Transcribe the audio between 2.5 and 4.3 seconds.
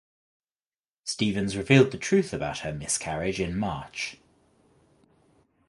her miscarriage in March.